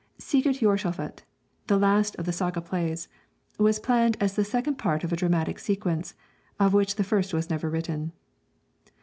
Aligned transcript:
'Sigurd 0.17 0.55
Jorsalfar,' 0.55 1.19
the 1.67 1.77
last 1.77 2.15
of 2.15 2.25
the 2.25 2.31
saga 2.33 2.59
plays, 2.59 3.07
was 3.59 3.77
planned 3.79 4.17
as 4.19 4.33
the 4.35 4.43
second 4.43 4.79
part 4.79 5.03
of 5.03 5.13
a 5.13 5.15
dramatic 5.15 5.59
sequence, 5.59 6.15
of 6.59 6.73
which 6.73 6.95
the 6.95 7.03
first 7.03 7.35
was 7.35 7.51
never 7.51 7.69
written. 7.69 8.11